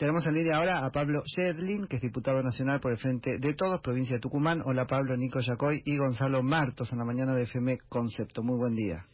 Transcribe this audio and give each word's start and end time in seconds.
Tenemos 0.00 0.26
en 0.26 0.32
línea 0.32 0.56
ahora 0.56 0.86
a 0.86 0.90
Pablo 0.90 1.20
Shedlin, 1.26 1.86
que 1.86 1.96
es 1.96 2.02
diputado 2.02 2.42
nacional 2.42 2.80
por 2.80 2.90
el 2.90 2.96
Frente 2.96 3.36
de 3.38 3.52
Todos, 3.52 3.82
provincia 3.82 4.14
de 4.14 4.20
Tucumán. 4.20 4.62
Hola 4.64 4.86
Pablo, 4.86 5.14
Nico 5.14 5.40
Yacoy 5.40 5.82
y 5.84 5.98
Gonzalo 5.98 6.42
Martos 6.42 6.90
en 6.90 7.00
la 7.00 7.04
mañana 7.04 7.34
de 7.34 7.42
FM 7.42 7.80
Concepto. 7.86 8.42
Muy 8.42 8.56
buen 8.56 8.74
día. 8.74 9.04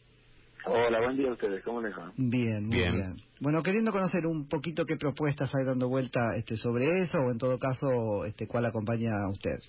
Hola, 0.63 1.01
buen 1.01 1.17
día 1.17 1.27
a 1.27 1.33
ustedes. 1.33 1.61
¿Cómo 1.65 1.81
les 1.81 1.91
va? 1.93 2.13
Bien, 2.15 2.67
muy 2.67 2.77
bien. 2.77 3.17
Bueno, 3.41 3.61
queriendo 3.63 3.91
conocer 3.91 4.25
un 4.25 4.47
poquito 4.47 4.85
qué 4.85 4.95
propuestas 4.95 5.53
hay 5.53 5.65
dando 5.65 5.89
vuelta 5.89 6.21
este, 6.37 6.55
sobre 6.55 7.01
eso, 7.01 7.17
o 7.17 7.31
en 7.31 7.37
todo 7.37 7.59
caso, 7.59 8.23
este, 8.25 8.47
¿cuál 8.47 8.65
acompaña 8.67 9.09
a 9.11 9.29
usted? 9.29 9.59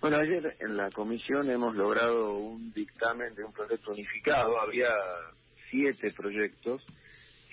Bueno, 0.00 0.18
ayer 0.18 0.58
en 0.60 0.76
la 0.76 0.90
comisión 0.90 1.50
hemos 1.50 1.74
logrado 1.74 2.38
un 2.38 2.72
dictamen 2.72 3.34
de 3.34 3.42
un 3.42 3.52
proyecto 3.52 3.90
unificado. 3.90 4.60
Había 4.60 4.90
siete 5.72 6.12
proyectos 6.16 6.84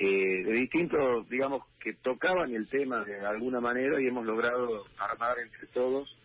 eh, 0.02 0.44
de 0.46 0.54
distintos, 0.54 1.28
digamos, 1.30 1.64
que 1.78 1.94
tocaban 1.94 2.56
el 2.56 2.70
tema 2.70 3.04
de 3.04 3.20
alguna 3.20 3.60
manera 3.60 4.02
y 4.02 4.08
hemos 4.08 4.26
logrado 4.26 4.86
armar 4.98 5.38
entre 5.40 5.68
todos 5.68 6.16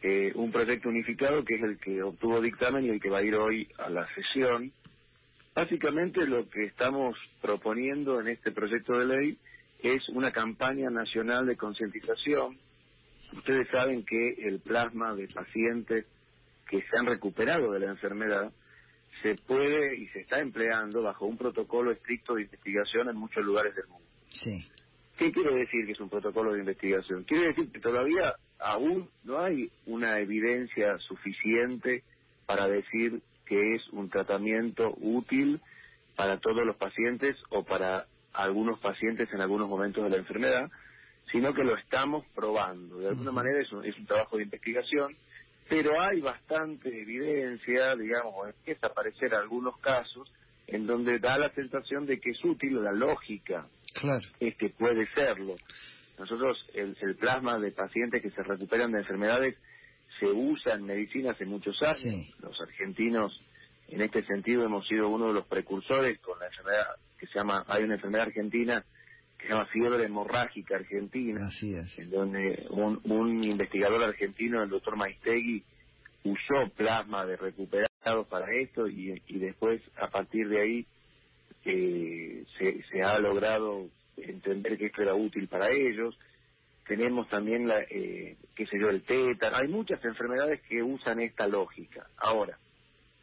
eh, 0.00 0.32
un 0.34 0.50
proyecto 0.50 0.88
unificado 0.88 1.44
que 1.44 1.56
es 1.56 1.62
el 1.62 1.78
que 1.78 2.02
obtuvo 2.02 2.40
dictamen 2.40 2.86
y 2.86 2.88
el 2.88 3.02
que 3.02 3.10
va 3.10 3.18
a 3.18 3.22
ir 3.22 3.36
hoy 3.36 3.68
a 3.76 3.90
la 3.90 4.08
sesión. 4.14 4.72
Básicamente 5.54 6.26
lo 6.26 6.48
que 6.48 6.64
estamos 6.64 7.14
proponiendo 7.42 8.18
en 8.18 8.28
este 8.28 8.50
proyecto 8.50 8.94
de 8.94 9.04
ley 9.04 9.38
es 9.82 10.08
una 10.08 10.32
campaña 10.32 10.88
nacional 10.88 11.46
de 11.46 11.56
concientización. 11.56 12.56
Ustedes 13.36 13.68
saben 13.68 14.06
que 14.06 14.36
el 14.48 14.60
plasma 14.60 15.14
de 15.14 15.28
pacientes 15.28 16.06
que 16.66 16.80
se 16.80 16.96
han 16.96 17.04
recuperado 17.04 17.72
de 17.72 17.80
la 17.80 17.90
enfermedad 17.90 18.50
se 19.22 19.36
puede 19.36 19.96
y 19.96 20.08
se 20.08 20.20
está 20.20 20.40
empleando 20.40 21.02
bajo 21.02 21.26
un 21.26 21.36
protocolo 21.36 21.92
estricto 21.92 22.34
de 22.34 22.42
investigación 22.42 23.08
en 23.08 23.16
muchos 23.16 23.44
lugares 23.44 23.74
del 23.74 23.86
mundo. 23.86 24.06
Sí. 24.28 24.64
¿Qué 25.16 25.30
quiere 25.30 25.54
decir 25.54 25.86
que 25.86 25.92
es 25.92 26.00
un 26.00 26.08
protocolo 26.08 26.52
de 26.52 26.60
investigación? 26.60 27.24
Quiere 27.24 27.48
decir 27.48 27.70
que 27.70 27.80
todavía 27.80 28.34
aún 28.58 29.08
no 29.24 29.40
hay 29.40 29.70
una 29.86 30.18
evidencia 30.18 30.98
suficiente 30.98 32.02
para 32.46 32.66
decir 32.66 33.22
que 33.46 33.74
es 33.74 33.88
un 33.92 34.08
tratamiento 34.08 34.94
útil 35.00 35.60
para 36.16 36.38
todos 36.38 36.64
los 36.64 36.76
pacientes 36.76 37.36
o 37.50 37.64
para 37.64 38.06
algunos 38.32 38.80
pacientes 38.80 39.28
en 39.32 39.40
algunos 39.40 39.68
momentos 39.68 40.02
de 40.04 40.10
la 40.10 40.16
enfermedad, 40.16 40.70
sino 41.30 41.54
que 41.54 41.64
lo 41.64 41.76
estamos 41.76 42.24
probando. 42.34 42.98
De 42.98 43.08
alguna 43.08 43.32
manera 43.32 43.60
es 43.60 43.70
un, 43.72 43.84
es 43.84 43.96
un 43.98 44.06
trabajo 44.06 44.36
de 44.36 44.44
investigación 44.44 45.16
pero 45.72 45.98
hay 46.02 46.20
bastante 46.20 46.90
evidencia, 46.90 47.96
digamos, 47.96 48.46
empieza 48.46 48.88
a 48.88 48.90
aparecer 48.90 49.34
algunos 49.34 49.78
casos 49.78 50.30
en 50.66 50.86
donde 50.86 51.18
da 51.18 51.38
la 51.38 51.50
sensación 51.54 52.04
de 52.04 52.20
que 52.20 52.32
es 52.32 52.44
útil 52.44 52.84
la 52.84 52.92
lógica, 52.92 53.66
claro. 53.94 54.20
es 54.38 54.54
que 54.56 54.68
puede 54.68 55.06
serlo. 55.14 55.54
Nosotros, 56.18 56.58
el, 56.74 56.94
plasma 57.16 57.58
de 57.58 57.72
pacientes 57.72 58.20
que 58.20 58.30
se 58.30 58.42
recuperan 58.42 58.92
de 58.92 58.98
enfermedades 58.98 59.56
se 60.20 60.26
usa 60.26 60.74
en 60.74 60.84
medicina 60.84 61.30
hace 61.30 61.46
muchos 61.46 61.80
años. 61.80 62.28
Los 62.40 62.60
argentinos, 62.60 63.32
en 63.88 64.02
este 64.02 64.26
sentido, 64.26 64.64
hemos 64.64 64.86
sido 64.86 65.08
uno 65.08 65.28
de 65.28 65.32
los 65.32 65.46
precursores 65.46 66.18
con 66.20 66.38
la 66.38 66.48
enfermedad 66.48 66.96
que 67.18 67.26
se 67.28 67.38
llama, 67.38 67.64
hay 67.66 67.84
una 67.84 67.94
enfermedad 67.94 68.26
argentina 68.26 68.84
que 69.42 69.48
se 69.48 69.52
llama 69.54 69.66
fiebre 69.66 70.04
hemorrágica 70.04 70.76
argentina, 70.76 71.40
Así 71.46 71.74
es. 71.74 71.98
en 71.98 72.10
donde 72.10 72.66
un, 72.70 73.00
un 73.04 73.44
investigador 73.44 74.02
argentino, 74.04 74.62
el 74.62 74.70
doctor 74.70 74.96
Maistegui, 74.96 75.62
usó 76.24 76.70
plasma 76.76 77.26
de 77.26 77.36
recuperados 77.36 78.26
para 78.28 78.46
esto 78.60 78.86
y, 78.88 79.20
y 79.26 79.38
después 79.38 79.82
a 80.00 80.08
partir 80.08 80.48
de 80.48 80.60
ahí 80.60 80.86
eh, 81.64 82.44
se, 82.58 82.82
se 82.84 83.02
ha 83.02 83.18
logrado 83.18 83.88
entender 84.16 84.78
que 84.78 84.86
esto 84.86 85.02
era 85.02 85.14
útil 85.14 85.48
para 85.48 85.70
ellos. 85.70 86.16
Tenemos 86.86 87.28
también, 87.28 87.66
la, 87.68 87.80
eh, 87.82 88.36
qué 88.54 88.66
sé 88.66 88.78
yo, 88.78 88.88
el 88.90 89.02
tétano. 89.02 89.56
Hay 89.56 89.68
muchas 89.68 90.04
enfermedades 90.04 90.60
que 90.68 90.82
usan 90.82 91.20
esta 91.20 91.46
lógica. 91.46 92.06
Ahora, 92.16 92.58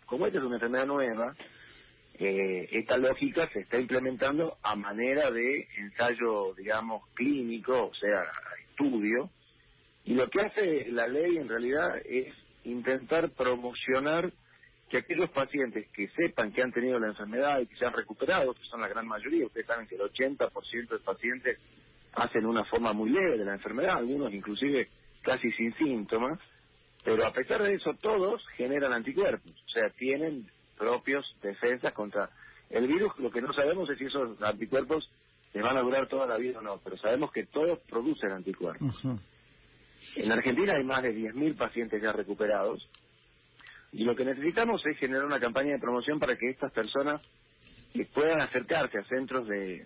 como 0.05 0.25
esta 0.25 0.39
es 0.39 0.43
una 0.45 0.55
enfermedad 0.55 0.85
nueva, 0.85 1.35
eh, 2.19 2.67
esta 2.73 2.97
lógica 2.97 3.47
se 3.53 3.61
está 3.61 3.79
implementando 3.79 4.57
a 4.61 4.75
manera 4.75 5.31
de 5.31 5.67
ensayo, 5.77 6.53
digamos, 6.53 7.07
clínico, 7.13 7.87
o 7.87 7.93
sea, 7.95 8.25
estudio, 8.69 9.29
y 10.03 10.15
lo 10.15 10.29
que 10.29 10.41
hace 10.41 10.91
la 10.91 11.07
ley 11.07 11.37
en 11.37 11.47
realidad 11.47 11.97
es 12.05 12.33
intentar 12.65 13.29
promocionar 13.31 14.33
que 14.89 14.97
aquellos 14.97 15.29
pacientes 15.29 15.87
que 15.93 16.09
sepan 16.09 16.51
que 16.51 16.61
han 16.61 16.73
tenido 16.73 16.99
la 16.99 17.07
enfermedad 17.07 17.61
y 17.61 17.67
que 17.67 17.77
se 17.77 17.85
han 17.85 17.93
recuperado, 17.93 18.53
que 18.53 18.65
son 18.65 18.81
la 18.81 18.87
gran 18.87 19.07
mayoría, 19.07 19.45
ustedes 19.45 19.67
saben 19.67 19.87
que 19.87 19.95
el 19.95 20.01
80% 20.01 20.89
de 20.89 20.99
pacientes 20.99 21.57
hacen 22.13 22.45
una 22.45 22.65
forma 22.65 22.91
muy 22.91 23.11
leve 23.11 23.37
de 23.37 23.45
la 23.45 23.53
enfermedad, 23.53 23.97
algunos 23.97 24.33
inclusive 24.33 24.89
casi 25.21 25.51
sin 25.51 25.73
síntomas, 25.75 26.39
pero 27.03 27.25
a 27.25 27.31
pesar 27.31 27.63
de 27.63 27.75
eso 27.75 27.93
todos 28.01 28.45
generan 28.57 28.91
anticuerpos, 28.91 29.51
o 29.51 29.69
sea, 29.69 29.89
tienen 29.91 30.49
propios 30.79 31.35
defensas 31.43 31.93
contra 31.93 32.29
el 32.69 32.87
virus. 32.87 33.11
Lo 33.19 33.29
que 33.29 33.41
no 33.41 33.53
sabemos 33.53 33.89
es 33.89 33.99
si 33.99 34.05
esos 34.05 34.41
anticuerpos 34.41 35.07
se 35.51 35.61
van 35.61 35.77
a 35.77 35.81
durar 35.81 36.07
toda 36.07 36.25
la 36.25 36.37
vida 36.37 36.59
o 36.59 36.61
no, 36.61 36.79
pero 36.83 36.97
sabemos 36.97 37.31
que 37.31 37.45
todos 37.45 37.79
producen 37.81 38.31
anticuerpos. 38.31 38.95
En 40.15 40.31
Argentina 40.31 40.73
hay 40.73 40.83
más 40.83 41.03
de 41.03 41.13
10.000 41.13 41.57
pacientes 41.57 42.01
ya 42.01 42.13
recuperados 42.13 42.87
y 43.91 44.03
lo 44.03 44.15
que 44.15 44.23
necesitamos 44.23 44.81
es 44.85 44.97
generar 44.97 45.25
una 45.25 45.39
campaña 45.39 45.73
de 45.73 45.79
promoción 45.79 46.19
para 46.19 46.37
que 46.37 46.49
estas 46.49 46.71
personas 46.71 47.21
puedan 48.13 48.39
acercarse 48.39 48.99
a 48.99 49.03
centros 49.03 49.47
de, 49.47 49.83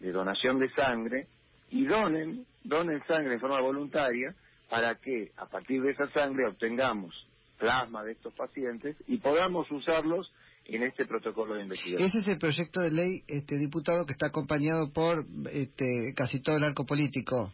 de 0.00 0.12
donación 0.12 0.58
de 0.58 0.70
sangre 0.70 1.26
y 1.70 1.84
donen, 1.84 2.46
donen 2.62 3.02
sangre 3.06 3.34
en 3.34 3.40
forma 3.40 3.60
voluntaria 3.60 4.34
para 4.70 4.94
que 4.94 5.32
a 5.36 5.46
partir 5.46 5.82
de 5.82 5.90
esa 5.90 6.08
sangre 6.10 6.46
obtengamos 6.46 7.26
plasma 7.62 8.02
de 8.02 8.12
estos 8.12 8.34
pacientes 8.34 8.96
y 9.06 9.18
podamos 9.18 9.70
usarlos 9.70 10.32
en 10.64 10.82
este 10.82 11.06
protocolo 11.06 11.54
de 11.54 11.62
investigación. 11.62 12.08
Ese 12.08 12.18
es 12.18 12.26
el 12.26 12.38
proyecto 12.38 12.80
de 12.80 12.90
ley, 12.90 13.20
este 13.28 13.56
diputado, 13.56 14.04
que 14.04 14.14
está 14.14 14.26
acompañado 14.26 14.90
por 14.92 15.24
este, 15.52 16.12
casi 16.16 16.40
todo 16.40 16.56
el 16.56 16.64
arco 16.64 16.84
político. 16.84 17.52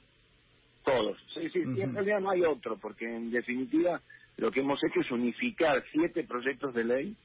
Todos, 0.82 1.18
sí, 1.34 1.50
sí, 1.52 1.60
en 1.60 1.92
realidad 1.92 2.20
no 2.20 2.30
hay 2.30 2.42
otro, 2.42 2.78
porque 2.78 3.04
en 3.04 3.30
definitiva 3.30 4.00
lo 4.38 4.50
que 4.50 4.60
hemos 4.60 4.82
hecho 4.82 5.00
es 5.00 5.10
unificar 5.10 5.84
siete 5.92 6.24
proyectos 6.24 6.72
de 6.72 6.84
ley 6.84 7.16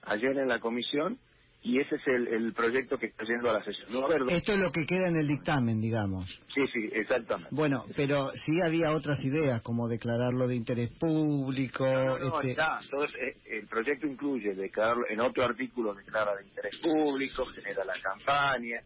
ayer 0.00 0.38
en 0.38 0.48
la 0.48 0.58
comisión 0.58 1.18
y 1.64 1.78
ese 1.78 1.94
es 1.94 2.06
el, 2.08 2.52
proyecto 2.54 2.98
que 2.98 3.06
está 3.06 3.24
yendo 3.24 3.48
a 3.48 3.54
la 3.54 3.64
sesión. 3.64 3.88
Esto 4.28 4.52
es 4.52 4.58
lo 4.58 4.72
que 4.72 4.84
queda 4.84 5.08
en 5.08 5.16
el 5.16 5.28
dictamen, 5.28 5.80
digamos. 5.80 6.28
Sí, 6.52 6.66
sí, 6.72 6.90
exactamente. 6.92 7.54
Bueno, 7.54 7.84
pero 7.96 8.30
sí 8.30 8.60
había 8.60 8.90
otras 8.92 9.24
ideas, 9.24 9.62
como 9.62 9.86
declararlo 9.86 10.48
de 10.48 10.56
interés 10.56 10.90
público. 10.98 11.86
No, 11.86 12.16
este... 12.16 12.50
está. 12.50 12.80
Entonces, 12.82 13.16
eh, 13.20 13.36
el 13.58 13.68
proyecto 13.68 14.06
incluye 14.06 14.54
declararlo, 14.54 15.04
en 15.08 15.20
otro 15.20 15.44
artículo 15.44 15.94
declara 15.94 16.34
de 16.34 16.44
interés 16.44 16.80
público, 16.80 17.44
genera 17.46 17.84
la 17.84 17.94
campaña, 18.02 18.82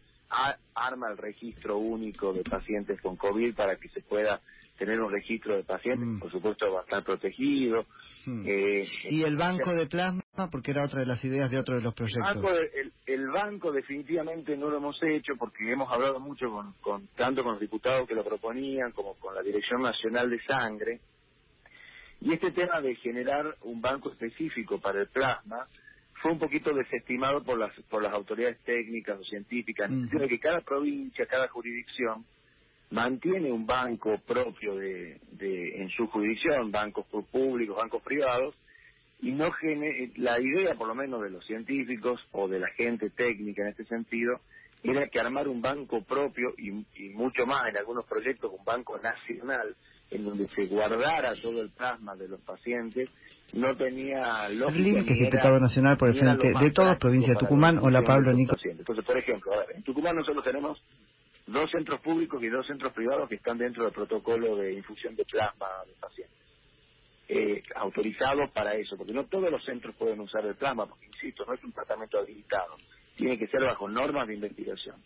arma 0.75 1.11
el 1.11 1.17
registro 1.17 1.79
único 1.79 2.33
de 2.35 2.43
pacientes 2.43 3.01
con 3.01 3.17
COVID 3.17 3.55
para 3.55 3.77
que 3.77 3.89
se 3.89 4.03
pueda 4.03 4.41
tener 4.77 5.01
un 5.01 5.11
registro 5.11 5.57
de 5.57 5.65
pacientes, 5.65 6.07
mm. 6.07 6.19
por 6.21 6.31
supuesto 6.31 6.73
va 6.73 6.81
a 6.81 6.83
estar 6.83 7.05
protegido. 7.05 7.87
Mm. 8.27 8.45
Eh, 8.47 8.85
y 9.09 9.23
el 9.23 9.37
banco 9.37 9.73
de 9.73 9.87
plasma, 9.87 10.23
porque 10.51 10.73
era 10.73 10.85
otra 10.85 11.01
de 11.01 11.07
las 11.07 11.25
ideas 11.25 11.51
de 11.51 11.59
otro 11.59 11.77
de 11.77 11.83
los 11.83 11.95
proyectos. 11.95 12.43
El 13.07 13.29
banco, 13.29 13.73
definitivamente 13.73 14.57
no 14.57 14.69
lo 14.69 14.79
hemos 14.79 15.03
hecho 15.03 15.35
porque 15.39 15.71
hemos 15.71 15.91
hablado 15.91 16.21
mucho 16.21 16.47
con, 16.81 17.07
tanto 17.17 17.43
con 17.43 17.53
los 17.53 17.61
diputados 17.61 18.07
que 18.07 18.15
lo 18.15 18.25
proponían 18.25 18.93
como 18.93 19.15
con 19.15 19.35
la 19.35 19.43
Dirección 19.43 19.83
Nacional 19.83 20.31
de 20.31 20.41
Sangre. 20.43 21.01
Y 22.21 22.33
este 22.33 22.51
tema 22.51 22.81
de 22.81 22.95
generar 22.97 23.57
un 23.63 23.81
banco 23.81 24.11
específico 24.11 24.81
para 24.81 25.01
el 25.01 25.09
plasma 25.09 25.67
fue 26.23 26.33
un 26.33 26.39
poquito 26.39 26.73
desestimado 26.73 27.43
por 27.43 27.59
las 27.59 27.73
por 27.91 28.03
las 28.03 28.13
autoridades 28.13 28.59
técnicas 28.65 29.19
o 29.21 29.25
científicas, 29.25 29.91
en 29.91 30.09
de 30.09 30.29
que 30.29 30.39
cada 30.39 30.61
provincia, 30.61 31.27
cada 31.27 31.49
jurisdicción 31.49 32.25
mantiene 32.91 33.51
un 33.51 33.67
banco 33.67 34.19
propio 34.27 34.77
de, 34.77 35.21
de 35.33 35.83
en 35.83 35.91
su 35.91 36.07
jurisdicción, 36.07 36.71
bancos 36.71 37.07
públicos, 37.31 37.77
bancos 37.77 38.03
privados, 38.03 38.55
y 39.21 39.33
no 39.33 39.51
gene, 39.53 40.13
la 40.17 40.39
idea 40.41 40.75
por 40.75 40.89
lo 40.89 40.95
menos 40.95 41.23
de 41.23 41.31
los 41.31 41.45
científicos 41.47 42.21
o 42.33 42.49
de 42.49 42.61
la 42.61 42.69
gente 42.77 43.11
técnica 43.11 43.63
en 43.63 43.69
este 43.69 43.85
sentido 43.85 44.41
era 44.83 45.09
que 45.09 45.19
armar 45.19 45.49
un 45.49 45.63
banco 45.63 46.03
propio 46.03 46.55
y, 46.59 46.71
y 47.03 47.09
mucho 47.15 47.47
más 47.47 47.69
en 47.69 47.79
algunos 47.79 48.05
proyectos 48.05 48.53
un 48.57 48.65
banco 48.65 48.99
nacional 48.99 49.75
en 50.11 50.25
donde 50.25 50.47
se 50.49 50.67
guardara 50.67 51.33
todo 51.43 51.63
el 51.63 51.71
plasma 51.71 52.15
de 52.15 52.29
los 52.29 52.41
pacientes 52.43 53.09
no 53.55 53.77
tenía 53.77 54.49
lógica. 54.51 55.05
que 55.05 55.13
es 55.13 55.19
diputado 55.19 55.59
nacional 55.59 55.97
por 55.97 56.09
el 56.09 56.15
Frente 56.15 56.53
de 56.53 56.71
Todos, 56.71 56.99
provincia 56.99 57.33
de 57.33 57.39
Tucumán. 57.39 57.79
Hola 57.83 58.03
Pablo 58.03 58.33
Nico. 58.33 58.55
Entonces, 58.63 59.05
por 59.05 59.19
ejemplo, 59.19 59.53
en 59.75 59.83
Tucumán 59.83 60.17
nosotros 60.17 60.45
tenemos 60.45 60.81
dos 61.47 61.71
centros 61.71 62.01
públicos 62.01 62.43
y 62.43 62.49
dos 62.49 62.67
centros 62.67 62.93
privados 62.93 63.29
que 63.29 63.37
están 63.37 63.59
dentro 63.59 63.85
del 63.85 63.93
protocolo 63.93 64.57
de 64.57 64.75
infusión 64.75 65.15
de 65.17 65.25
plasma 65.25 65.69
de 65.87 65.93
pacientes. 65.95 66.37
Eh, 67.29 67.63
autorizados 67.75 68.51
para 68.53 68.75
eso, 68.75 68.97
porque 68.97 69.13
no 69.13 69.25
todos 69.27 69.51
los 69.51 69.65
centros 69.65 69.95
pueden 69.97 70.21
usar 70.21 70.45
el 70.47 70.55
plasma, 70.55 70.87
porque 70.87 71.07
insisto, 71.07 71.45
no 71.45 71.55
es 71.55 71.65
un 71.65 71.73
tratamiento 71.73 72.19
habilitado, 72.19 72.77
tiene 73.17 73.39
que 73.39 73.47
ser 73.49 73.63
bajo 73.63 73.89
normas 73.89 74.29
de 74.29 74.35
investigación. 74.35 75.03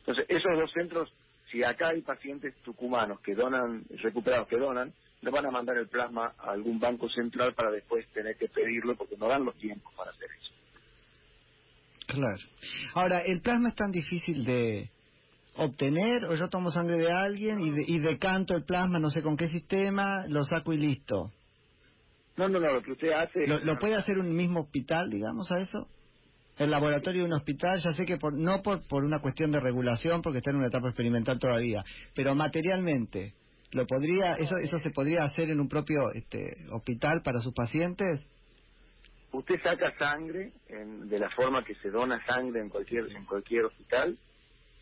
Entonces, 0.00 0.26
esos 0.28 0.58
dos 0.58 0.72
centros 0.72 1.12
si 1.52 1.62
acá 1.62 1.88
hay 1.88 2.00
pacientes 2.00 2.54
tucumanos 2.62 3.20
que 3.20 3.34
donan, 3.34 3.84
recuperados 4.02 4.48
que 4.48 4.56
donan, 4.56 4.92
no 5.20 5.30
van 5.30 5.46
a 5.46 5.50
mandar 5.50 5.76
el 5.76 5.86
plasma 5.86 6.34
a 6.38 6.52
algún 6.52 6.80
banco 6.80 7.08
central 7.10 7.54
para 7.54 7.70
después 7.70 8.06
tener 8.08 8.36
que 8.36 8.48
pedirlo 8.48 8.96
porque 8.96 9.16
no 9.18 9.28
dan 9.28 9.44
los 9.44 9.54
tiempos 9.58 9.92
para 9.94 10.10
hacer 10.10 10.28
eso. 10.40 10.52
Claro. 12.06 12.42
Ahora, 12.94 13.18
¿el 13.18 13.42
plasma 13.42 13.68
es 13.68 13.74
tan 13.74 13.92
difícil 13.92 14.44
de 14.44 14.90
obtener 15.56 16.24
o 16.24 16.34
yo 16.34 16.48
tomo 16.48 16.70
sangre 16.70 16.96
de 16.96 17.12
alguien 17.12 17.60
y, 17.60 17.70
de, 17.70 17.84
y 17.86 17.98
decanto 17.98 18.54
el 18.54 18.64
plasma, 18.64 18.98
no 18.98 19.10
sé 19.10 19.22
con 19.22 19.36
qué 19.36 19.48
sistema, 19.48 20.26
lo 20.28 20.44
saco 20.44 20.72
y 20.72 20.78
listo? 20.78 21.30
No, 22.36 22.48
no, 22.48 22.60
no, 22.60 22.72
lo 22.72 22.82
que 22.82 22.92
usted 22.92 23.10
hace... 23.10 23.46
¿Lo, 23.46 23.58
lo 23.60 23.76
puede 23.78 23.94
hacer 23.94 24.18
un 24.18 24.34
mismo 24.34 24.60
hospital, 24.60 25.10
digamos, 25.10 25.50
a 25.52 25.60
eso? 25.60 25.88
El 26.58 26.70
laboratorio 26.70 27.22
de 27.22 27.28
un 27.28 27.34
hospital, 27.34 27.78
ya 27.78 27.92
sé 27.92 28.06
que 28.06 28.16
por, 28.16 28.34
no 28.34 28.62
por, 28.62 28.86
por 28.86 29.04
una 29.04 29.20
cuestión 29.20 29.50
de 29.52 29.60
regulación, 29.60 30.22
porque 30.22 30.38
está 30.38 30.50
en 30.50 30.56
una 30.56 30.68
etapa 30.68 30.88
experimental 30.88 31.38
todavía, 31.38 31.82
pero 32.14 32.34
materialmente, 32.34 33.34
¿lo 33.72 33.86
podría, 33.86 34.36
eso, 34.38 34.56
eso 34.62 34.78
se 34.78 34.90
podría 34.90 35.24
hacer 35.24 35.50
en 35.50 35.60
un 35.60 35.68
propio 35.68 35.98
este, 36.14 36.40
hospital 36.72 37.22
para 37.22 37.40
sus 37.40 37.52
pacientes? 37.54 38.26
Usted 39.32 39.62
saca 39.62 39.96
sangre 39.98 40.52
en, 40.68 41.08
de 41.08 41.18
la 41.18 41.30
forma 41.30 41.64
que 41.64 41.74
se 41.76 41.90
dona 41.90 42.22
sangre 42.26 42.60
en 42.60 42.68
cualquier 42.68 43.10
en 43.16 43.24
cualquier 43.24 43.64
hospital 43.64 44.18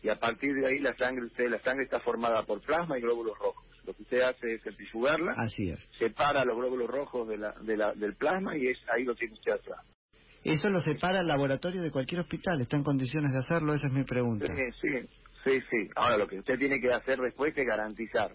y 0.03 0.09
a 0.09 0.15
partir 0.15 0.53
de 0.55 0.67
ahí 0.67 0.79
la 0.79 0.95
sangre 0.95 1.25
usted 1.25 1.49
la 1.49 1.59
sangre 1.59 1.83
está 1.85 1.99
formada 1.99 2.43
por 2.43 2.61
plasma 2.61 2.97
y 2.97 3.01
glóbulos 3.01 3.37
rojos. 3.37 3.65
Lo 3.85 3.93
que 3.93 4.03
usted 4.03 4.21
hace 4.21 4.53
es 4.55 4.63
centrifugarla, 4.63 5.33
Así 5.37 5.69
es. 5.69 5.89
separa 5.97 6.45
los 6.45 6.55
glóbulos 6.55 6.89
rojos 6.89 7.27
de 7.27 7.37
la, 7.37 7.51
de 7.61 7.77
la, 7.77 7.93
del 7.93 8.15
plasma 8.15 8.55
y 8.57 8.67
es 8.67 8.77
ahí 8.89 9.03
lo 9.03 9.15
tiene 9.15 9.33
usted 9.33 9.53
atrás. 9.53 9.79
Eso 10.43 10.69
lo 10.69 10.81
separa 10.81 11.19
el 11.19 11.27
laboratorio 11.27 11.81
de 11.81 11.91
cualquier 11.91 12.21
hospital. 12.21 12.61
¿Está 12.61 12.75
en 12.75 12.83
condiciones 12.83 13.31
de 13.31 13.39
hacerlo? 13.39 13.73
Esa 13.73 13.87
es 13.87 13.93
mi 13.93 14.03
pregunta. 14.03 14.47
Sí, 14.47 14.63
sí, 14.81 15.07
sí, 15.43 15.61
sí. 15.69 15.89
Ahora 15.95 16.17
lo 16.17 16.27
que 16.27 16.39
usted 16.39 16.57
tiene 16.57 16.81
que 16.81 16.91
hacer 16.91 17.19
después 17.19 17.55
es 17.55 17.65
garantizar 17.65 18.33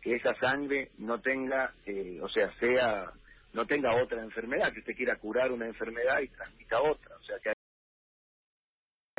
que 0.00 0.14
esa 0.14 0.34
sangre 0.36 0.90
no 0.98 1.20
tenga, 1.20 1.72
eh, 1.86 2.20
o 2.22 2.28
sea, 2.28 2.52
sea 2.58 3.12
no 3.52 3.66
tenga 3.66 3.94
otra 4.00 4.22
enfermedad, 4.22 4.72
que 4.72 4.78
usted 4.80 4.94
quiera 4.94 5.16
curar 5.16 5.50
una 5.50 5.66
enfermedad 5.66 6.20
y 6.20 6.28
transmita 6.28 6.80
otra. 6.80 7.16
O 7.16 7.22
sea, 7.24 7.36
que 7.42 7.52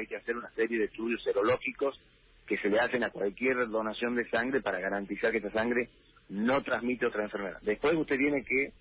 hay 0.01 0.07
que 0.07 0.17
hacer 0.17 0.35
una 0.35 0.49
serie 0.51 0.77
de 0.77 0.85
estudios 0.85 1.23
serológicos 1.23 1.99
que 2.45 2.57
se 2.57 2.69
le 2.69 2.79
hacen 2.79 3.03
a 3.03 3.11
cualquier 3.11 3.69
donación 3.69 4.15
de 4.15 4.29
sangre 4.29 4.61
para 4.61 4.79
garantizar 4.79 5.31
que 5.31 5.37
esa 5.37 5.51
sangre 5.51 5.89
no 6.29 6.61
transmite 6.63 7.05
otra 7.05 7.23
enfermedad. 7.23 7.59
Después 7.61 7.93
usted 7.95 8.17
tiene 8.17 8.43
que 8.43 8.73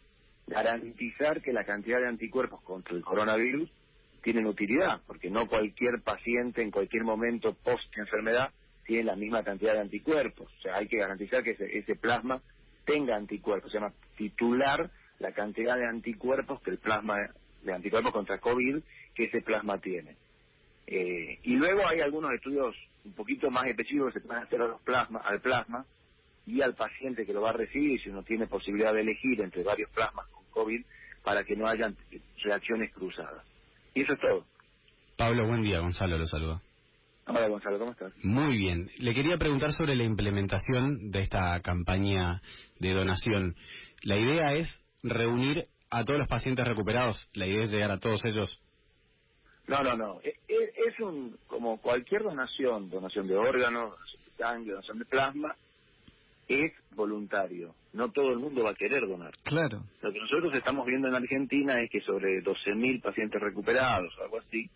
garantizar 0.47 1.41
que 1.41 1.53
la 1.53 1.65
cantidad 1.65 2.01
de 2.01 2.09
anticuerpos 2.09 2.63
contra 2.63 2.95
el 2.95 3.03
coronavirus 3.03 3.71
tienen 4.23 4.47
utilidad, 4.47 5.01
porque 5.07 5.31
no 5.31 5.47
cualquier 5.47 6.03
paciente 6.03 6.63
en 6.63 6.71
cualquier 6.71 7.05
momento 7.05 7.55
post-enfermedad 7.55 8.51
tiene 8.85 9.05
la 9.05 9.17
misma 9.17 9.43
cantidad 9.43 9.75
de 9.75 9.81
anticuerpos. 9.81 10.53
O 10.59 10.63
sea, 10.63 10.77
hay 10.77 10.89
que 10.89 10.99
garantizar 10.99 11.43
que 11.43 11.53
ese, 11.53 11.79
ese 11.79 11.95
plasma 11.97 12.43
tenga 12.85 13.17
anticuerpos. 13.17 13.71
Se 13.71 13.79
llama 13.79 13.95
titular 14.17 14.91
la 15.21 15.33
cantidad 15.33 15.77
de 15.77 15.87
anticuerpos 15.87 16.61
que 16.63 16.71
el 16.71 16.79
plasma, 16.79 17.17
de 17.63 17.73
anticuerpos 17.73 18.13
contra 18.13 18.39
COVID, 18.39 18.83
que 19.15 19.25
ese 19.25 19.43
plasma 19.43 19.79
tiene. 19.79 20.17
Eh, 20.87 21.39
y 21.43 21.57
luego 21.57 21.87
hay 21.87 22.01
algunos 22.01 22.33
estudios 22.33 22.75
un 23.05 23.13
poquito 23.13 23.51
más 23.51 23.67
específicos 23.69 24.13
que 24.13 24.21
se 24.21 24.27
pueden 24.27 24.43
hacer 24.43 24.61
a 24.61 24.69
los 24.69 24.81
plasma, 24.83 25.21
al 25.21 25.41
plasma 25.41 25.87
y 26.47 26.61
al 26.63 26.75
paciente 26.75 27.25
que 27.25 27.33
lo 27.33 27.43
va 27.43 27.51
a 27.51 27.55
recibir, 27.55 28.01
si 28.01 28.11
uno 28.11 28.23
tiene 28.23 28.47
posibilidad 28.47 28.93
de 28.93 29.03
elegir 29.03 29.41
entre 29.41 29.63
varios 29.63 29.91
plasmas 29.91 30.27
con 30.29 30.45
COVID, 30.51 30.85
para 31.23 31.45
que 31.45 31.55
no 31.55 31.69
hayan 31.69 31.97
reacciones 32.43 32.93
cruzadas. 32.93 33.45
Y 33.95 34.03
eso 34.03 34.15
es 34.15 34.21
todo. 34.21 34.47
Pablo, 35.17 35.47
buen 35.47 35.63
día. 35.63 35.81
Gonzalo 35.81 36.17
lo 36.17 36.27
saluda. 36.27 36.63
Hola 37.27 37.47
Gonzalo, 37.49 37.79
¿cómo 37.79 37.93
estás? 37.93 38.13
Muy 38.25 38.57
bien. 38.57 38.91
Le 38.99 39.15
quería 39.15 39.37
preguntar 39.37 39.73
sobre 39.73 39.95
la 39.95 40.03
implementación 40.03 41.11
de 41.11 41.23
esta 41.23 41.61
campaña 41.61 42.43
de 42.81 42.93
donación. 42.93 43.55
La 44.03 44.17
idea 44.17 44.53
es 44.55 44.69
reunir 45.03 45.67
a 45.91 46.05
todos 46.05 46.19
los 46.19 46.29
pacientes 46.29 46.67
recuperados. 46.67 47.29
La 47.35 47.47
idea 47.47 47.63
es 47.63 47.71
llegar 47.71 47.91
a 47.91 48.01
todos 48.01 48.25
ellos. 48.25 48.61
No, 49.71 49.85
no, 49.85 49.97
no. 49.97 50.21
Es, 50.21 50.35
es 50.49 50.99
un, 50.99 51.39
como 51.47 51.81
cualquier 51.81 52.25
donación, 52.25 52.91
donación 52.91 53.29
de 53.29 53.37
órganos, 53.37 53.93
donación 53.93 54.25
de 54.25 54.37
sangre, 54.37 54.73
donación 54.73 54.99
de 54.99 55.05
plasma, 55.05 55.57
es 56.49 56.73
voluntario. 56.97 57.77
No 57.93 58.11
todo 58.11 58.33
el 58.33 58.41
mundo 58.41 58.65
va 58.65 58.71
a 58.71 58.75
querer 58.75 59.07
donar. 59.07 59.33
Claro. 59.45 59.85
Lo 60.03 60.13
que 60.13 60.19
nosotros 60.19 60.53
estamos 60.55 60.87
viendo 60.87 61.07
en 61.07 61.15
Argentina 61.15 61.81
es 61.81 61.89
que 61.89 62.01
sobre 62.01 62.43
12.000 62.43 63.01
pacientes 63.01 63.41
recuperados 63.41 64.13
o 64.19 64.23
algo 64.25 64.39
así, 64.41 64.69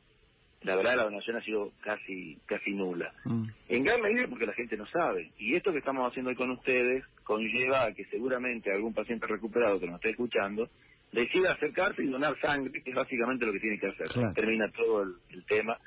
la 0.63 0.77
verdad 0.77 0.95
la 0.95 1.05
donación 1.05 1.39
ha 1.39 1.43
sido 1.43 1.73
casi 1.81 2.39
casi 2.47 2.71
nula. 2.71 3.13
Mm. 3.25 3.49
En 3.71 3.85
gran 3.85 4.01
medida 4.01 4.29
porque 4.29 4.47
la 4.47 4.55
gente 4.55 4.77
no 4.77 4.87
sabe. 4.87 5.33
Y 5.39 5.57
esto 5.57 5.73
que 5.73 5.79
estamos 5.79 6.09
haciendo 6.09 6.31
hoy 6.31 6.37
con 6.37 6.53
ustedes 6.53 7.05
conlleva 7.25 7.87
a 7.87 7.93
que 7.93 8.05
seguramente 8.05 8.73
algún 8.73 8.95
paciente 8.95 9.27
recuperado 9.27 9.81
que 9.81 9.87
nos 9.87 9.97
esté 9.97 10.11
escuchando 10.11 10.71
decida 11.15 11.53
acercarse 11.53 12.03
y 12.03 12.09
donar 12.09 12.39
sangre, 12.41 12.71
que 12.73 12.91
es 12.91 12.97
básicamente 12.97 13.47
lo 13.47 13.53
que 13.53 13.61
tiene 13.61 13.79
que 13.79 13.87
hacer. 13.87 14.09
Claro. 14.09 14.33
Termina 14.35 14.71
todo 14.73 15.03
el, 15.03 15.15
el 15.31 15.45
tema. 15.47 15.79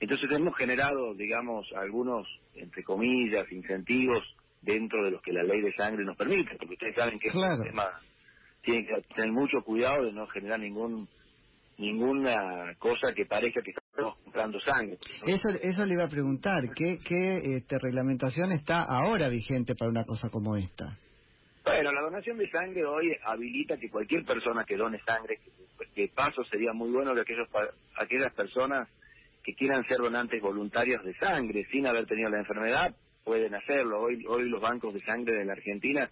Entonces 0.00 0.28
hemos 0.32 0.56
generado, 0.56 1.14
digamos, 1.14 1.66
algunos, 1.76 2.26
entre 2.54 2.82
comillas, 2.82 3.50
incentivos 3.52 4.22
dentro 4.60 5.04
de 5.04 5.12
los 5.12 5.22
que 5.22 5.32
la 5.32 5.42
ley 5.44 5.60
de 5.60 5.72
sangre 5.74 6.04
nos 6.04 6.16
permite, 6.16 6.56
porque 6.58 6.74
ustedes 6.74 6.94
saben 6.96 7.18
que 7.18 7.30
Claro. 7.30 7.54
este 7.54 7.70
tema 7.70 7.88
tienen 8.62 8.86
que 8.86 9.14
tener 9.14 9.32
mucho 9.32 9.62
cuidado 9.64 10.04
de 10.04 10.12
no 10.12 10.26
generar 10.28 10.58
ningún 10.60 11.08
ninguna 11.78 12.74
cosa 12.78 13.12
que 13.14 13.24
parezca 13.26 13.60
que 13.62 13.70
estamos 13.72 14.16
comprando 14.22 14.60
sangre. 14.60 14.98
¿no? 15.26 15.34
Eso, 15.34 15.48
eso 15.60 15.84
le 15.86 15.94
iba 15.94 16.04
a 16.04 16.08
preguntar. 16.08 16.62
¿Qué, 16.76 16.98
qué 17.04 17.38
este, 17.56 17.78
reglamentación 17.78 18.52
está 18.52 18.82
ahora 18.86 19.28
vigente 19.28 19.74
para 19.74 19.90
una 19.90 20.04
cosa 20.04 20.28
como 20.28 20.54
esta? 20.56 20.96
Bueno, 21.64 21.92
la 21.92 22.00
donación 22.02 22.38
de 22.38 22.50
sangre 22.50 22.84
hoy 22.84 23.14
habilita 23.24 23.76
que 23.76 23.88
cualquier 23.90 24.24
persona 24.24 24.64
que 24.64 24.76
done 24.76 24.98
sangre, 25.06 25.38
que, 25.38 25.86
que 25.94 26.08
paso 26.14 26.42
sería 26.44 26.72
muy 26.72 26.90
bueno 26.90 27.14
que 27.14 27.20
aquellos, 27.20 27.48
aquellas 27.96 28.32
personas 28.34 28.88
que 29.44 29.54
quieran 29.54 29.84
ser 29.86 29.98
donantes 29.98 30.40
voluntarios 30.40 31.04
de 31.04 31.14
sangre 31.14 31.64
sin 31.70 31.86
haber 31.86 32.06
tenido 32.06 32.30
la 32.30 32.38
enfermedad, 32.38 32.94
pueden 33.24 33.54
hacerlo. 33.54 34.00
Hoy, 34.00 34.24
hoy 34.28 34.48
los 34.48 34.60
bancos 34.60 34.94
de 34.94 35.00
sangre 35.00 35.34
de 35.38 35.44
la 35.44 35.52
Argentina 35.52 36.10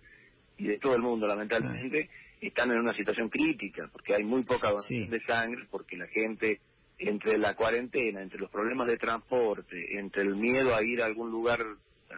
y 0.58 0.66
de 0.66 0.78
todo 0.78 0.94
el 0.94 1.02
mundo, 1.02 1.26
lamentablemente, 1.26 2.08
están 2.40 2.70
en 2.70 2.78
una 2.78 2.94
situación 2.94 3.28
crítica, 3.28 3.88
porque 3.92 4.14
hay 4.14 4.24
muy 4.24 4.44
poca 4.44 4.68
donación 4.70 5.04
Sí. 5.04 5.08
de 5.10 5.20
sangre, 5.20 5.66
porque 5.70 5.96
la 5.96 6.06
gente, 6.08 6.60
entre 6.98 7.38
la 7.38 7.54
cuarentena, 7.54 8.22
entre 8.22 8.38
los 8.38 8.50
problemas 8.50 8.86
de 8.88 8.96
transporte, 8.98 9.98
entre 9.98 10.22
el 10.22 10.36
miedo 10.36 10.74
a 10.74 10.82
ir 10.82 11.02
a 11.02 11.06
algún 11.06 11.30
lugar 11.30 11.58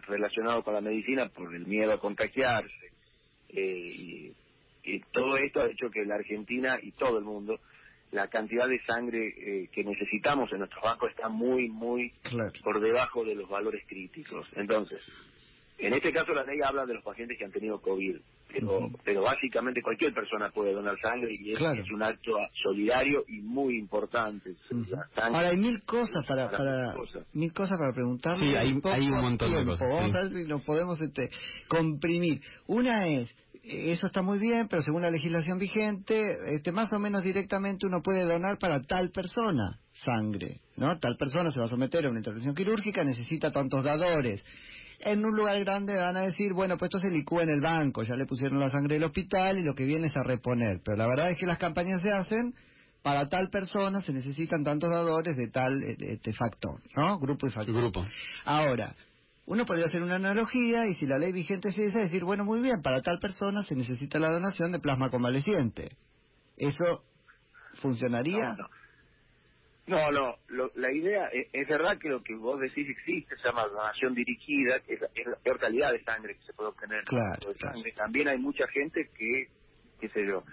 relacionado 0.07 0.63
con 0.63 0.73
la 0.73 0.81
medicina 0.81 1.29
por 1.29 1.53
el 1.55 1.65
miedo 1.67 1.93
a 1.93 1.99
contagiarse, 1.99 2.92
y, 3.61 4.33
y 4.83 4.99
todo 5.11 5.37
esto 5.37 5.61
ha 5.61 5.69
hecho 5.69 5.89
que 5.89 6.05
la 6.05 6.15
Argentina 6.15 6.79
y 6.81 6.91
todo 6.91 7.17
el 7.19 7.23
mundo 7.23 7.59
la 8.11 8.27
cantidad 8.27 8.67
de 8.67 8.79
sangre 8.85 9.33
eh, 9.37 9.69
que 9.71 9.83
necesitamos 9.83 10.51
en 10.51 10.59
nuestros 10.59 10.83
bancos 10.83 11.09
está 11.11 11.29
muy 11.29 11.67
muy 11.69 12.11
Claro. 12.23 12.51
por 12.63 12.79
debajo 12.79 13.23
de 13.25 13.35
los 13.35 13.49
valores 13.49 13.83
críticos 13.87 14.47
entonces 14.55 15.01
en 15.77 15.93
este 15.93 16.11
caso 16.13 16.33
la 16.33 16.43
ley 16.43 16.59
habla 16.63 16.85
de 16.85 16.93
los 16.95 17.03
pacientes 17.03 17.37
que 17.37 17.45
han 17.45 17.51
tenido 17.51 17.79
covid 17.81 18.17
pero 18.51 18.87
pero 19.03 19.21
básicamente 19.23 19.81
cualquier 19.81 20.13
persona 20.13 20.51
puede 20.51 20.73
donar 20.73 20.95
sangre 21.01 21.31
y 21.39 21.51
es, 21.53 21.57
Claro. 21.57 21.81
es 21.81 21.89
un 21.91 22.03
acto 22.03 22.31
solidario 22.63 23.23
y 23.27 23.41
muy 23.41 23.77
importante 23.79 24.53
sangre 24.69 25.37
Ahora 25.37 25.49
hay 25.49 25.57
mil 25.57 25.83
cosas 25.83 26.23
para, 26.27 26.45
para 26.51 26.57
para 26.57 26.77
muchas 26.81 26.95
cosas. 26.97 27.27
mil 27.33 27.51
cosas 27.53 27.79
para 27.79 27.93
preguntarle. 27.93 28.45
Sí, 28.51 28.55
hay- 28.55 28.73
un 28.73 29.09
montón 29.21 29.49
de 29.49 29.55
tiempo. 29.55 29.71
cosas, 29.71 29.89
Vamos 29.89 30.11
sí. 30.11 30.17
a 30.17 30.21
ver 30.23 30.31
si 30.43 30.47
nos 30.47 30.61
podemos 30.63 31.01
este, 31.01 31.29
comprimir. 31.67 32.41
Una 32.67 33.07
es 33.07 33.35
eso 33.65 34.07
está 34.07 34.21
muy 34.21 34.39
bien, 34.39 34.67
pero 34.69 34.81
según 34.81 35.01
la 35.03 35.09
legislación 35.09 35.57
vigente, 35.57 36.21
este, 36.53 36.73
más 36.73 36.91
o 36.91 36.99
menos 36.99 37.23
directamente 37.23 37.87
uno 37.87 38.01
puede 38.03 38.23
donar 38.25 38.57
para 38.59 38.81
tal 38.81 39.09
persona 39.11 39.79
sangre, 39.93 40.59
¿no? 40.75 40.99
Tal 40.99 41.15
persona 41.15 41.49
se 41.49 41.59
va 41.61 41.67
a 41.67 41.69
someter 41.69 42.05
a 42.05 42.09
una 42.09 42.19
intervención 42.19 42.53
quirúrgica, 42.55 43.05
necesita 43.05 43.51
tantos 43.53 43.81
dadores. 43.83 44.43
En 44.99 45.25
un 45.25 45.35
lugar 45.35 45.59
grande 45.59 45.95
van 45.95 46.17
a 46.17 46.21
decir, 46.21 46.53
bueno, 46.53 46.77
pues 46.77 46.89
esto 46.89 46.99
se 46.99 47.13
licúa 47.13 47.43
en 47.43 47.49
el 47.49 47.61
banco, 47.61 48.03
ya 48.03 48.15
le 48.15 48.25
pusieron 48.25 48.59
la 48.59 48.69
sangre 48.69 48.95
del 48.95 49.03
hospital 49.03 49.59
y 49.59 49.63
lo 49.63 49.75
que 49.75 49.85
viene 49.85 50.07
es 50.07 50.15
a 50.15 50.23
reponer. 50.23 50.81
Pero 50.83 50.97
la 50.97 51.07
verdad 51.07 51.31
es 51.31 51.37
que 51.37 51.45
las 51.45 51.57
campañas 51.57 52.01
se 52.01 52.11
hacen 52.11 52.53
para 53.01 53.27
tal 53.27 53.49
persona, 53.49 54.01
se 54.01 54.13
necesitan 54.13 54.63
tantos 54.63 54.89
dadores 54.89 55.35
de 55.35 55.49
tal 55.49 55.83
eh, 55.83 55.97
este 55.99 56.33
factor, 56.33 56.79
¿no? 56.95 57.19
Grupo 57.19 57.47
y 57.47 57.51
factor. 57.51 57.75
grupo. 57.75 58.05
Ahora, 58.45 58.95
uno 59.45 59.65
podría 59.65 59.85
hacer 59.85 60.01
una 60.01 60.15
analogía 60.15 60.87
y 60.87 60.95
si 60.95 61.05
la 61.05 61.17
ley 61.17 61.33
vigente 61.33 61.69
es 61.69 61.77
esa, 61.77 61.99
decir, 61.99 62.23
bueno, 62.23 62.45
muy 62.45 62.61
bien, 62.61 62.81
para 62.81 63.01
tal 63.01 63.19
persona 63.19 63.61
se 63.63 63.75
necesita 63.75 64.19
la 64.19 64.31
donación 64.31 64.71
de 64.71 64.79
plasma 64.79 65.09
convaleciente. 65.09 65.97
¿Eso 66.55 67.03
funcionaría? 67.81 68.49
No, 68.49 68.55
no, 68.55 68.69
no, 69.87 70.37
lo- 70.47 70.71
la 70.75 70.91
idea, 70.93 71.27
es, 71.33 71.47
es 71.51 71.67
verdad 71.67 71.97
que 71.99 72.09
lo 72.09 72.23
que 72.23 72.35
vos 72.35 72.59
decís 72.59 72.87
existe, 72.89 73.35
se 73.37 73.43
llama 73.47 73.65
donación 73.67 74.13
dirigida, 74.13 74.79
que 74.81 74.93
es 74.95 75.01
la, 75.01 75.07
es 75.13 75.25
la 75.27 75.35
peor 75.37 75.59
calidad 75.59 75.91
de 75.91 76.03
sangre 76.03 76.35
que 76.35 76.43
se 76.45 76.53
puede 76.53 76.69
obtener. 76.69 77.03
Claro, 77.05 77.49
de 77.49 77.55
claro. 77.55 77.75
sangre. 77.75 77.91
También 77.93 78.27
hay 78.29 78.37
mucha 78.37 78.67
gente 78.69 79.09
que, 79.17 79.47
qué 79.99 80.09
sé 80.09 80.25
yo, 80.25 80.43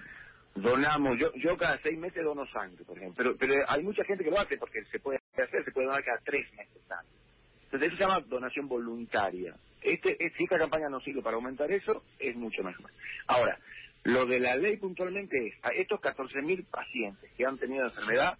donamos, 0.54 1.18
yo 1.18 1.32
yo 1.36 1.56
cada 1.56 1.78
seis 1.82 1.96
meses 1.98 2.24
dono 2.24 2.44
sangre, 2.48 2.84
por 2.84 2.96
ejemplo, 2.98 3.16
pero, 3.16 3.36
pero 3.38 3.64
hay 3.70 3.82
mucha 3.82 4.04
gente 4.04 4.24
que 4.24 4.30
lo 4.30 4.38
hace 4.40 4.56
porque 4.58 4.84
se 4.90 4.98
puede 4.98 5.20
hacer, 5.34 5.64
se 5.64 5.70
puede 5.72 5.86
donar 5.86 6.02
cada 6.04 6.18
tres 6.24 6.52
meses 6.54 6.82
sangre. 6.88 7.12
Entonces 7.64 7.88
eso 7.88 7.96
se 7.98 8.02
llama 8.02 8.20
donación 8.26 8.66
voluntaria. 8.68 9.54
Este, 9.80 10.16
si 10.36 10.44
esta 10.44 10.58
campaña 10.58 10.88
no 10.90 11.00
sirve 11.00 11.22
para 11.22 11.36
aumentar 11.36 11.70
eso, 11.70 12.02
es 12.18 12.34
mucho 12.36 12.62
mejor. 12.64 12.90
Ahora, 13.28 13.58
lo 14.04 14.26
de 14.26 14.40
la 14.40 14.56
ley 14.56 14.76
puntualmente 14.76 15.36
es, 15.46 15.54
a 15.62 15.68
estos 15.68 16.00
14.000 16.00 16.66
pacientes 16.68 17.30
que 17.36 17.46
han 17.46 17.56
tenido 17.58 17.84
enfermedad, 17.84 18.36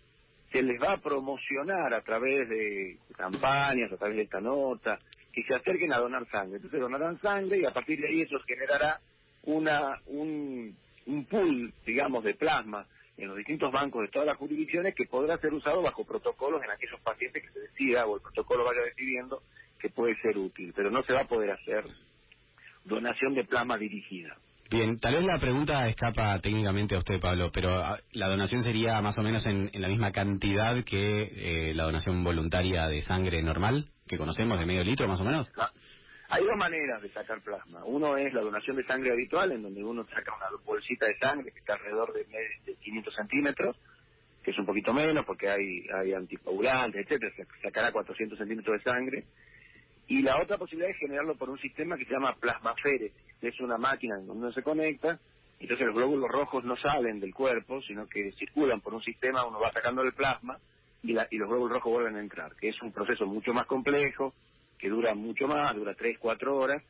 se 0.50 0.62
les 0.62 0.80
va 0.80 0.94
a 0.94 1.00
promocionar 1.00 1.94
a 1.94 2.02
través 2.02 2.48
de 2.48 2.98
campañas, 3.16 3.92
a 3.92 3.96
través 3.96 4.16
de 4.16 4.22
esta 4.22 4.40
nota, 4.40 4.98
que 5.32 5.42
se 5.44 5.54
acerquen 5.54 5.92
a 5.92 5.98
donar 5.98 6.26
sangre. 6.28 6.56
Entonces 6.56 6.80
donarán 6.80 7.20
sangre 7.20 7.58
y 7.58 7.64
a 7.64 7.72
partir 7.72 8.00
de 8.00 8.08
ahí 8.08 8.22
eso 8.22 8.38
generará 8.40 9.00
una 9.44 10.00
un, 10.06 10.76
un 11.06 11.24
pool, 11.26 11.72
digamos, 11.86 12.24
de 12.24 12.34
plasma 12.34 12.86
en 13.16 13.28
los 13.28 13.36
distintos 13.36 13.70
bancos 13.70 14.02
de 14.02 14.08
todas 14.08 14.26
las 14.26 14.38
jurisdicciones 14.38 14.94
que 14.94 15.06
podrá 15.06 15.38
ser 15.38 15.52
usado 15.52 15.82
bajo 15.82 16.04
protocolos 16.04 16.62
en 16.64 16.70
aquellos 16.70 17.00
pacientes 17.00 17.42
que 17.42 17.52
se 17.52 17.60
decida 17.60 18.06
o 18.06 18.16
el 18.16 18.22
protocolo 18.22 18.64
vaya 18.64 18.82
decidiendo 18.82 19.42
que 19.78 19.90
puede 19.90 20.16
ser 20.20 20.38
útil, 20.38 20.72
pero 20.74 20.90
no 20.90 21.02
se 21.02 21.12
va 21.12 21.22
a 21.22 21.28
poder 21.28 21.50
hacer 21.50 21.84
donación 22.84 23.34
de 23.34 23.44
plasma 23.44 23.76
dirigida. 23.76 24.36
Bien, 24.70 25.00
tal 25.00 25.14
vez 25.14 25.24
la 25.24 25.36
pregunta 25.40 25.88
escapa 25.88 26.38
técnicamente 26.38 26.94
a 26.94 26.98
usted, 26.98 27.18
Pablo, 27.18 27.50
pero 27.52 27.70
ah, 27.70 27.98
la 28.12 28.28
donación 28.28 28.62
sería 28.62 29.00
más 29.00 29.18
o 29.18 29.22
menos 29.22 29.44
en, 29.44 29.68
la 29.74 29.88
misma 29.88 30.12
cantidad 30.12 30.84
que 30.84 31.70
eh, 31.70 31.74
la 31.74 31.84
donación 31.84 32.22
voluntaria 32.22 32.86
de 32.86 33.02
sangre 33.02 33.42
normal 33.42 33.90
que 34.06 34.16
conocemos, 34.16 34.60
de 34.60 34.66
medio 34.66 34.84
litro 34.84 35.08
más 35.08 35.20
o 35.20 35.24
menos. 35.24 35.50
Ah, 35.56 35.72
hay 36.28 36.44
dos 36.44 36.56
maneras 36.56 37.02
de 37.02 37.08
sacar 37.10 37.42
plasma. 37.42 37.84
Uno 37.84 38.16
es 38.16 38.32
la 38.32 38.42
donación 38.42 38.76
de 38.76 38.84
sangre 38.84 39.10
habitual, 39.10 39.50
en 39.50 39.62
donde 39.62 39.82
uno 39.82 40.04
saca 40.04 40.36
una 40.36 40.46
bolsita 40.64 41.06
de 41.06 41.18
sangre 41.18 41.50
que 41.50 41.58
está 41.58 41.74
alrededor 41.74 42.12
de, 42.12 42.76
500 42.76 43.12
centímetros, 43.12 43.76
que 44.44 44.52
es 44.52 44.58
un 44.58 44.66
poquito 44.66 44.94
menos 44.94 45.26
porque 45.26 45.48
hay, 45.48 45.84
hay 46.00 46.12
anticoagulantes, 46.12 47.06
etcétera, 47.06 47.32
se 47.34 47.44
sacará 47.60 47.90
400 47.90 48.38
centímetros 48.38 48.78
de 48.78 48.84
sangre. 48.84 49.24
Y 50.06 50.22
la 50.22 50.40
otra 50.40 50.58
posibilidad 50.58 50.92
es 50.92 50.98
generarlo 50.98 51.36
por 51.36 51.50
un 51.50 51.58
sistema 51.58 51.96
que 51.96 52.04
se 52.04 52.12
llama 52.12 52.36
plasmafere, 52.40 53.10
es 53.48 53.60
una 53.60 53.78
máquina 53.78 54.16
donde 54.16 54.32
uno 54.32 54.52
se 54.52 54.62
conecta, 54.62 55.18
entonces 55.58 55.86
los 55.86 55.96
glóbulos 55.96 56.30
rojos 56.30 56.64
no 56.64 56.76
salen 56.76 57.20
del 57.20 57.34
cuerpo, 57.34 57.82
sino 57.82 58.06
que 58.06 58.32
circulan 58.32 58.80
por 58.80 58.94
un 58.94 59.02
sistema, 59.02 59.46
uno 59.46 59.60
va 59.60 59.72
sacando 59.72 60.02
el 60.02 60.12
plasma 60.12 60.58
y, 61.02 61.12
y 61.12 61.38
los 61.38 61.48
glóbulos 61.48 61.72
rojos 61.72 61.92
vuelven 61.92 62.16
a 62.16 62.20
entrar, 62.20 62.54
que 62.56 62.68
es 62.68 62.80
un 62.82 62.92
proceso 62.92 63.26
mucho 63.26 63.52
más 63.52 63.66
complejo, 63.66 64.34
que 64.78 64.88
dura 64.88 65.14
mucho 65.14 65.46
más, 65.46 65.74
dura 65.76 65.94
3, 65.94 66.18
4 66.18 66.56
horas. 66.56 66.82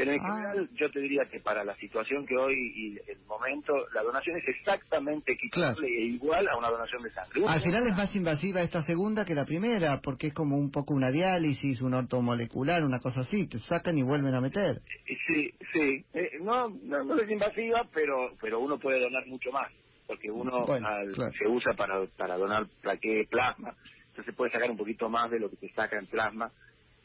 Pero 0.00 0.12
en 0.12 0.20
ah. 0.22 0.24
general 0.24 0.70
yo 0.72 0.90
te 0.90 0.98
diría 0.98 1.26
que 1.30 1.40
para 1.40 1.62
la 1.62 1.76
situación 1.76 2.24
que 2.26 2.34
hoy 2.34 2.54
y 2.54 3.10
el 3.10 3.20
momento, 3.26 3.74
la 3.92 4.02
donación 4.02 4.38
es 4.38 4.48
exactamente 4.48 5.32
equivalente 5.32 5.86
e 5.86 6.04
igual 6.06 6.48
a 6.48 6.56
una 6.56 6.70
donación 6.70 7.02
de 7.02 7.10
sangre. 7.10 7.42
Al 7.46 7.60
final 7.60 7.86
es 7.86 7.94
más 7.94 8.16
invasiva 8.16 8.62
esta 8.62 8.82
segunda 8.86 9.26
que 9.26 9.34
la 9.34 9.44
primera, 9.44 10.00
porque 10.02 10.28
es 10.28 10.32
como 10.32 10.56
un 10.56 10.70
poco 10.70 10.94
una 10.94 11.10
diálisis, 11.10 11.82
un 11.82 11.92
ortomolecular, 11.92 12.82
una 12.82 12.98
cosa 12.98 13.20
así, 13.20 13.46
te 13.46 13.58
sacan 13.58 13.98
y 13.98 14.02
vuelven 14.02 14.34
a 14.34 14.40
meter. 14.40 14.80
Eh, 15.06 15.16
sí, 15.26 15.50
sí, 15.70 16.04
eh, 16.14 16.30
no, 16.40 16.70
no, 16.70 17.20
es 17.20 17.30
invasiva, 17.30 17.86
pero 17.92 18.30
pero 18.40 18.58
uno 18.58 18.78
puede 18.78 19.00
donar 19.00 19.26
mucho 19.26 19.52
más, 19.52 19.70
porque 20.06 20.30
uno 20.30 20.64
se 20.66 21.46
usa 21.46 21.74
para, 21.74 22.06
para 22.16 22.38
donar 22.38 22.66
plaque, 22.80 23.26
plasma, 23.30 23.74
entonces 24.08 24.24
se 24.24 24.32
puede 24.32 24.50
sacar 24.50 24.70
un 24.70 24.78
poquito 24.78 25.10
más 25.10 25.30
de 25.30 25.40
lo 25.40 25.50
que 25.50 25.56
se 25.56 25.68
saca 25.74 25.98
en 25.98 26.06
plasma 26.06 26.50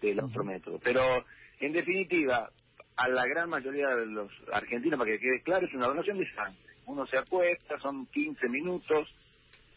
del 0.02 0.24
otro 0.24 0.46
método. 0.46 0.80
Pero, 0.82 1.26
en 1.60 1.74
definitiva, 1.74 2.50
a 2.98 3.08
la 3.10 3.26
gran 3.26 3.50
mayoría 3.50 3.90
de 3.90 4.06
los 4.06 4.32
argentinos, 4.52 4.98
para 4.98 5.12
que 5.12 5.20
quede 5.20 5.42
claro, 5.42 5.66
es 5.66 5.74
una 5.74 5.88
donación 5.88 6.18
de 6.18 6.32
sangre. 6.34 6.60
Uno 6.86 7.06
se 7.08 7.18
acuesta, 7.18 7.80
son 7.80 8.06
15 8.08 8.48
minutos, 8.48 9.10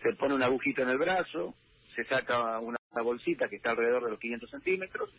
se 0.03 0.13
pone 0.15 0.35
una 0.35 0.47
agujita 0.47 0.83
en 0.83 0.91
el 0.91 0.99
brazo, 0.99 1.55
se 1.95 2.05
saca 2.05 2.59
una, 2.61 2.79
bolsita 3.03 3.49
que 3.49 3.57
está 3.57 3.71
alrededor 3.71 4.05
de 4.05 4.11
los 4.11 4.19
500 4.19 4.51
centímetros, 4.51 5.11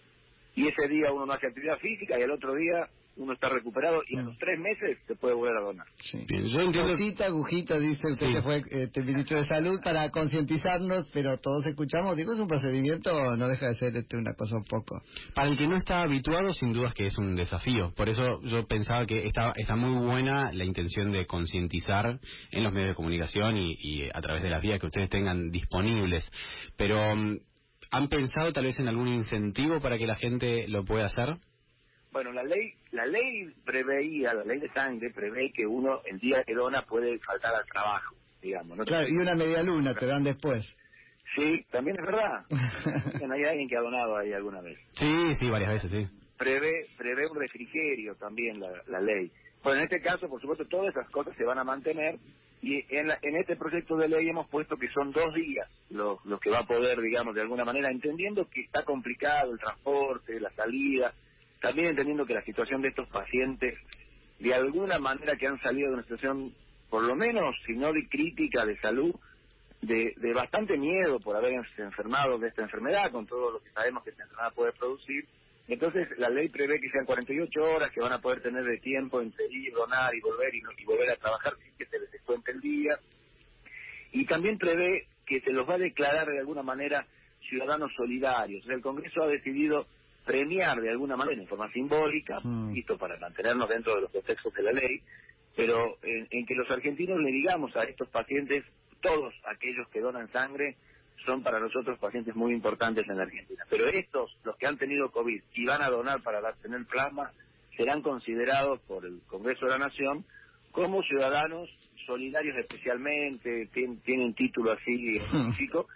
y 0.56 0.68
ese 0.68 0.88
día 0.88 1.12
uno 1.12 1.26
no 1.26 1.34
hace 1.34 1.48
actividad 1.48 1.78
física 1.80 2.20
y 2.20 2.24
el 2.24 2.32
otro 2.32 2.56
día 2.56 2.88
uno 3.20 3.34
está 3.34 3.50
recuperado 3.50 4.02
y 4.08 4.18
en 4.18 4.26
los 4.26 4.38
tres 4.38 4.58
meses 4.60 4.98
se 5.06 5.16
puede 5.16 5.36
volver 5.36 5.58
a 5.58 5.62
donar. 5.62 5.86
Sí. 6.00 6.26
Bien, 6.28 6.46
yo 6.46 6.62
entiendo... 6.62 6.94
agujita, 7.26 7.78
dice 7.78 8.02
usted 8.08 8.34
que 8.34 8.42
fue 8.42 8.64
este, 8.70 9.02
ministro 9.02 9.40
de 9.40 9.46
Salud 9.46 9.80
para 9.84 10.10
concientizarnos, 10.10 11.10
pero 11.14 11.38
todos 11.38 11.66
escuchamos, 11.66 12.16
digo, 12.16 12.34
es 12.34 12.40
un 12.40 12.48
procedimiento, 12.48 13.12
no 13.36 13.48
deja 13.48 13.68
de 13.68 13.76
ser 13.76 13.96
este, 13.96 14.18
una 14.18 14.34
cosa 14.34 14.56
un 14.56 14.64
poco. 14.64 15.02
Para 15.36 15.50
el 15.50 15.58
que 15.58 15.68
no 15.68 15.76
está 15.76 16.02
habituado, 16.02 16.54
sin 16.54 16.72
duda 16.72 16.88
es 16.88 16.94
que 16.94 17.06
es 17.08 17.18
un 17.18 17.36
desafío. 17.36 17.92
Por 17.96 18.08
eso 18.08 18.42
yo 18.44 18.66
pensaba 18.66 19.06
que 19.06 19.28
está, 19.28 19.52
está 19.58 19.76
muy 19.76 20.08
buena 20.08 20.54
la 20.54 20.64
intención 20.64 21.12
de 21.12 21.26
concientizar 21.26 22.20
en 22.52 22.64
los 22.64 22.72
medios 22.72 22.92
de 22.92 22.96
comunicación 22.96 23.58
y, 23.58 23.76
y 23.80 24.10
a 24.14 24.22
través 24.22 24.44
de 24.44 24.50
las 24.50 24.62
vías 24.62 24.80
que 24.80 24.88
ustedes 24.88 25.10
tengan 25.10 25.52
disponibles. 25.52 26.30
Pero, 26.78 27.16
mm, 27.16 27.38
¿han 27.92 28.08
pensado 28.08 28.52
tal 28.54 28.66
vez 28.66 28.80
en 28.80 28.88
algún 28.88 29.08
incentivo 29.08 29.80
para 29.80 29.98
que 29.98 30.08
la 30.08 30.16
gente 30.16 30.68
lo 30.68 30.84
pueda 30.86 31.06
hacer? 31.06 31.38
Bueno, 32.12 32.32
la 32.32 32.44
ley, 32.44 32.74
la 32.92 33.06
ley 33.06 33.54
preveía, 33.66 34.34
la 34.34 34.44
ley 34.44 34.60
de 34.60 34.70
sangre 34.70 35.12
prevé 35.12 35.52
que 35.52 35.66
uno 35.66 36.02
el 36.06 36.20
día 36.20 36.44
que 36.44 36.56
dona 36.56 36.84
puede 36.84 37.20
faltar 37.20 37.54
al 37.54 37.66
trabajo, 37.66 38.16
digamos. 38.42 38.78
¿no? 38.78 38.84
Claro, 38.84 39.08
y 39.08 39.16
una 39.18 39.36
media 39.36 39.62
luna 39.62 39.94
te 39.94 40.08
dan 40.08 40.24
después. 40.24 40.66
Sí, 41.36 41.64
también 41.70 41.96
es 42.00 42.06
verdad. 42.08 42.46
hay 43.32 43.44
alguien 43.44 43.70
que 43.70 43.78
ha 43.78 43.82
donado 43.82 44.18
ahí 44.18 44.34
alguna 44.34 44.62
vez. 44.62 44.80
Sí, 44.94 45.36
sí, 45.40 45.50
varias 45.50 45.84
veces, 45.84 45.92
sí. 45.92 46.08
Prevé, 46.38 46.88
prevé 46.98 47.28
un 47.28 47.40
refrigerio 47.40 48.16
también 48.16 48.60
la, 48.60 48.70
la 48.88 49.00
ley. 49.00 49.32
Bueno, 49.64 49.80
en 49.80 49.84
este 49.84 50.02
caso, 50.02 50.28
por 50.28 50.42
supuesto, 50.42 50.66
todas 50.66 50.96
esas 50.96 51.10
cosas 51.12 51.36
se 51.36 51.44
van 51.44 51.60
a 51.60 51.64
mantener 51.64 52.18
y 52.62 52.84
en, 52.96 53.10
en 53.10 53.36
este 53.38 53.56
proyecto 53.56 53.96
de 53.96 54.10
ley 54.10 54.28
hemos 54.28 54.48
puesto 54.50 54.76
que 54.78 54.90
son 54.90 55.12
dos 55.12 55.34
días 55.34 55.70
los, 55.90 56.24
los 56.26 56.40
que 56.40 56.50
va 56.50 56.60
a 56.60 56.68
poder, 56.68 57.00
digamos, 57.00 57.34
de 57.34 57.42
alguna 57.42 57.64
manera, 57.64 57.90
entendiendo 57.90 58.50
que 58.50 58.62
está 58.62 58.84
complicado 58.84 59.54
el 59.54 59.60
transporte, 59.60 60.40
la 60.40 60.52
salida, 60.52 61.14
también 61.62 61.88
entendiendo 61.88 62.26
que 62.26 62.34
la 62.34 62.44
situación 62.44 62.82
de 62.82 62.90
estos 62.90 63.08
pacientes, 63.10 63.78
de 64.40 64.54
alguna 64.54 65.00
manera 65.00 65.36
que 65.36 65.48
han 65.48 65.60
salido 65.62 65.90
de 65.90 65.94
una 65.96 66.04
situación, 66.04 66.54
por 66.90 67.04
lo 67.04 67.16
menos, 67.16 67.56
si 67.66 67.76
no 67.76 67.94
de 67.94 68.08
crítica 68.10 68.66
de 68.66 68.78
salud, 68.80 69.16
de, 69.82 70.14
de 70.18 70.34
bastante 70.34 70.78
miedo 70.78 71.20
por 71.20 71.38
haberse 71.38 71.82
enfermado 71.82 72.38
de 72.38 72.50
esta 72.50 72.64
enfermedad, 72.64 73.12
con 73.12 73.26
todo 73.26 73.52
lo 73.52 73.60
que 73.62 73.70
sabemos 73.70 74.04
que 74.04 74.10
esta 74.10 74.24
enfermedad 74.24 74.54
puede 74.54 74.74
producir. 74.74 75.26
Entonces, 75.70 76.08
la 76.18 76.30
ley 76.30 76.50
prevé 76.50 76.80
que 76.80 76.90
sean 76.90 77.06
48 77.06 77.62
horas 77.62 77.92
que 77.92 78.02
van 78.02 78.14
a 78.14 78.20
poder 78.20 78.42
tener 78.42 78.64
de 78.64 78.78
tiempo 78.80 79.22
entre 79.22 79.46
ir, 79.46 79.72
donar 79.72 80.14
y 80.16 80.20
volver 80.20 80.54
y, 80.54 80.62
y 80.78 80.86
volver 80.86 81.12
a 81.12 81.16
trabajar 81.16 81.54
sin 81.64 81.74
que 81.78 81.86
se 81.86 82.00
les 82.00 82.12
descuente 82.12 82.52
el 82.52 82.60
día. 82.60 83.00
Y 84.12 84.26
también 84.26 84.58
prevé 84.58 85.08
que 85.26 85.40
se 85.42 85.54
los 85.54 85.70
va 85.70 85.76
a 85.76 85.80
declarar 85.80 86.28
de 86.28 86.40
alguna 86.40 86.64
manera 86.64 87.06
ciudadanos 87.48 87.92
solidarios. 87.96 88.68
el 88.68 88.82
Congreso 88.82 89.24
ha 89.24 89.28
decidido 89.28 89.86
premiar 90.26 90.80
de 90.80 90.90
alguna 90.90 91.16
manera 91.16 91.42
en 91.42 91.48
forma 91.48 91.72
simbólica, 91.72 92.40
mm. 92.44 92.74
para 93.00 93.18
mantenernos 93.18 93.70
dentro 93.70 93.96
de 93.96 94.02
los 94.02 94.12
contextos 94.12 94.54
de 94.54 94.64
la 94.64 94.72
ley, 94.72 95.02
pero 95.56 95.98
en, 96.04 96.46
que 96.46 96.56
los 96.56 96.70
argentinos 96.70 97.20
le 97.20 97.32
digamos 97.32 97.76
a 97.76 97.84
estos 97.84 98.10
pacientes, 98.10 98.64
todos 99.02 99.34
aquellos 99.46 99.88
que 99.90 100.02
donan 100.02 100.32
sangre, 100.32 100.78
son 101.30 101.44
para 101.44 101.60
nosotros 101.60 102.00
pacientes 102.00 102.36
muy 102.36 102.54
importantes 102.54 103.08
en 103.08 103.18
la 103.18 103.24
Argentina. 103.24 103.64
Pero 103.70 103.86
estos, 103.88 104.36
los 104.44 104.58
que 104.58 104.66
han 104.66 104.78
tenido 104.78 105.12
COVID 105.12 105.42
y 105.54 105.66
van 105.66 105.84
a 105.84 105.90
donar 105.90 106.24
para 106.24 106.42
tener 106.54 106.86
plasma, 106.86 107.32
serán 107.78 108.02
considerados 108.02 108.80
por 108.88 109.06
el 109.06 109.22
Congreso 109.28 109.66
de 109.66 109.72
la 109.74 109.78
Nación 109.78 110.26
como 110.72 111.04
ciudadanos 111.04 111.70
solidarios 112.08 112.58
especialmente, 112.58 113.70
tienen, 113.72 114.26
un 114.26 114.34
título 114.34 114.72
así 114.72 115.18
específico, 115.18 115.88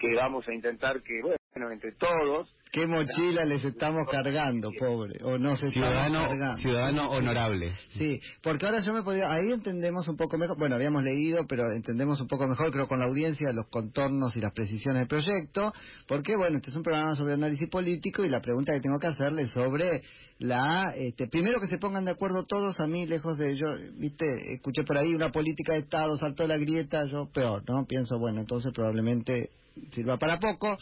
que 0.00 0.14
vamos 0.14 0.48
a 0.48 0.54
intentar 0.54 1.02
que, 1.02 1.20
bueno, 1.20 1.70
entre 1.70 1.92
todos, 1.92 2.48
¿Qué 2.70 2.86
mochila 2.86 3.44
les 3.44 3.64
estamos 3.64 4.06
cargando, 4.10 4.70
pobre? 4.78 5.18
O 5.24 5.38
no 5.38 5.56
se 5.56 5.68
ciudadano, 5.68 6.28
ciudadano 6.60 7.10
honorable. 7.10 7.72
Sí, 7.90 8.18
porque 8.42 8.66
ahora 8.66 8.78
yo 8.84 8.92
me 8.92 9.02
podía, 9.02 9.30
ahí 9.30 9.46
entendemos 9.52 10.06
un 10.06 10.16
poco 10.16 10.36
mejor, 10.36 10.58
bueno, 10.58 10.74
habíamos 10.74 11.02
leído, 11.02 11.46
pero 11.48 11.64
entendemos 11.74 12.20
un 12.20 12.26
poco 12.26 12.46
mejor, 12.46 12.70
creo, 12.70 12.86
con 12.86 12.98
la 12.98 13.06
audiencia, 13.06 13.52
los 13.52 13.68
contornos 13.70 14.36
y 14.36 14.40
las 14.40 14.52
precisiones 14.52 15.00
del 15.00 15.08
proyecto, 15.08 15.72
porque, 16.06 16.36
bueno, 16.36 16.58
este 16.58 16.70
es 16.70 16.76
un 16.76 16.82
programa 16.82 17.14
sobre 17.14 17.34
análisis 17.34 17.68
político 17.68 18.24
y 18.24 18.28
la 18.28 18.40
pregunta 18.40 18.74
que 18.74 18.80
tengo 18.80 18.98
que 18.98 19.08
hacerle 19.08 19.46
sobre 19.46 20.02
la, 20.38 20.92
este, 20.94 21.26
primero 21.28 21.60
que 21.60 21.66
se 21.68 21.78
pongan 21.78 22.04
de 22.04 22.12
acuerdo 22.12 22.44
todos, 22.44 22.78
a 22.80 22.86
mí, 22.86 23.06
lejos 23.06 23.38
de, 23.38 23.56
yo, 23.56 23.66
viste, 23.98 24.26
escuché 24.54 24.82
por 24.84 24.98
ahí 24.98 25.14
una 25.14 25.30
política 25.30 25.72
de 25.72 25.80
Estado, 25.80 26.16
saltó 26.18 26.46
la 26.46 26.58
grieta, 26.58 27.02
yo 27.10 27.30
peor, 27.32 27.62
¿no? 27.66 27.86
Pienso, 27.86 28.18
bueno, 28.18 28.40
entonces 28.40 28.72
probablemente 28.74 29.50
sirva 29.94 30.18
para 30.18 30.38
poco. 30.38 30.76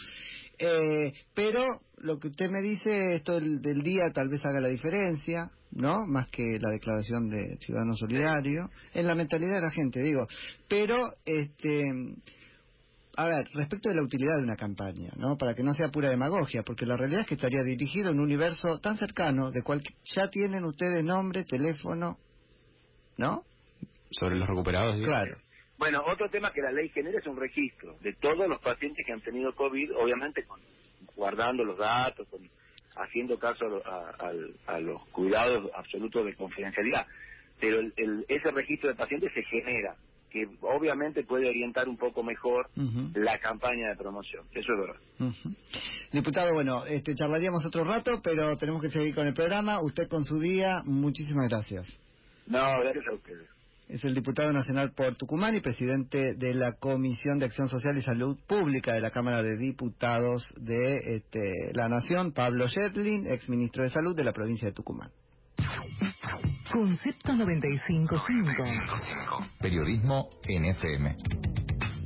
Eh, 0.59 1.13
pero 1.35 1.65
lo 1.99 2.19
que 2.19 2.29
usted 2.29 2.51
me 2.51 2.61
dice, 2.61 3.15
esto 3.15 3.39
del, 3.39 3.83
día 3.83 4.11
tal 4.15 4.29
vez 4.29 4.45
haga 4.45 4.61
la 4.61 4.69
diferencia, 4.69 5.51
¿no? 5.73 6.07
Más 6.07 6.29
que 6.29 6.59
la 6.61 6.71
declaración 6.71 7.29
de 7.29 7.57
ciudadano 7.61 7.95
solidario, 7.95 8.71
en 8.95 9.07
la 9.07 9.15
mentalidad 9.15 9.55
de 9.55 9.61
la 9.63 9.71
gente, 9.71 10.01
digo. 10.01 10.27
Pero, 10.69 11.07
este, 11.25 11.85
a 13.17 13.29
ver, 13.29 13.49
respecto 13.55 13.89
de 13.89 13.97
la 13.97 14.03
utilidad 14.03 14.37
de 14.37 14.45
una 14.45 14.57
campaña, 14.57 15.11
¿no? 15.17 15.37
Para 15.37 15.55
que 15.55 15.63
no 15.63 15.73
sea 15.73 15.89
pura 15.89 16.11
demagogia, 16.11 16.63
porque 16.63 16.87
la 16.87 16.97
realidad 16.97 17.23
es 17.23 17.27
que 17.27 17.35
estaría 17.35 17.63
dirigido 17.63 18.11
en 18.11 18.19
un 18.19 18.25
universo 18.25 18.79
tan 18.81 18.97
cercano, 18.99 19.51
de 19.51 19.63
cual 19.63 19.83
ya 20.15 20.29
tienen 20.29 20.65
ustedes 20.65 21.05
nombre, 21.05 21.45
teléfono, 21.45 22.19
¿no? 23.19 23.43
Sobre 24.11 24.37
los 24.37 24.49
recuperados, 24.49 25.01
Claro. 25.01 25.37
Bueno, 25.79 26.03
otro 26.07 26.29
tema 26.31 26.53
que 26.53 26.63
la 26.63 26.73
ley 26.73 26.89
genera 26.89 27.19
es 27.19 27.27
un 27.27 27.37
registro 27.37 27.97
de 28.01 28.13
todos 28.15 28.49
los 28.49 28.61
pacientes 28.61 29.05
que 29.05 29.13
han 29.13 29.21
tenido 29.21 29.55
COVID, 29.55 29.97
obviamente 29.97 30.45
con, 30.45 30.61
guardando 31.15 31.65
los 31.65 31.79
datos, 31.79 32.27
con 32.29 32.41
haciendo 32.97 33.39
caso 33.39 33.83
a, 33.85 34.33
a 34.67 34.81
los 34.81 35.05
cuidados 35.09 35.71
absolutos 35.75 36.25
de 36.25 36.35
confidencialidad. 36.35 37.07
Pero 37.61 37.81
el, 37.81 37.93
el, 37.97 38.25
ese 38.29 38.51
registro 38.51 38.89
de 38.89 38.97
pacientes 38.97 39.33
se 39.35 39.43
genera 39.45 39.97
que 40.31 40.47
obviamente 40.61 41.25
puede 41.25 41.49
orientar 41.49 41.89
un 41.89 41.97
poco 41.97 42.23
mejor 42.23 42.69
la 43.15 43.39
campaña 43.39 43.89
de 43.89 43.97
promoción. 43.97 44.45
Eso 44.53 44.73
es 44.73 44.79
verdad. 44.79 45.35
Diputado, 46.13 46.53
bueno, 46.53 46.85
este, 46.85 47.15
charlaríamos 47.15 47.65
otro 47.65 47.85
rato, 47.85 48.21
pero 48.23 48.57
tenemos 48.57 48.83
que 48.83 48.91
seguir 48.91 49.15
con 49.15 49.27
el 49.27 49.35
programa. 49.35 49.81
Usted 49.83 50.09
con 50.09 50.25
su 50.25 50.39
día, 50.39 50.83
muchísimas 50.85 51.49
gracias. 51.49 51.87
No, 52.47 52.81
gracias 52.81 53.07
a 53.09 53.15
ustedes. 53.15 53.49
Es 53.89 54.05
el 54.05 54.15
diputado 54.15 54.53
nacional 54.53 54.93
por 54.93 55.17
Tucumán 55.17 55.55
y 55.55 55.61
presidente 55.61 56.35
de 56.35 56.55
la 56.55 56.73
Comisión 56.73 57.39
de 57.39 57.45
Acción 57.45 57.69
Social 57.69 57.97
y 57.97 58.03
Salud 58.03 58.37
Pública 58.49 58.93
de 58.93 59.01
la 59.01 59.13
Cámara 59.13 59.45
de 59.45 59.57
Diputados 59.57 60.53
de 60.61 60.95
este, 61.15 61.73
la 61.73 61.89
Nación, 61.89 62.33
Pablo 62.33 62.67
Shetlin, 62.67 63.29
ex 63.29 63.49
ministro 63.49 63.85
de 63.85 63.91
Salud 63.91 64.17
de 64.17 64.25
la 64.25 64.33
provincia 64.33 64.67
de 64.67 64.75
Tucumán. 64.75 65.13
Concepto 66.73 67.33
95.5. 67.33 69.47
Periodismo 69.61 70.31
NFM. 70.49 71.56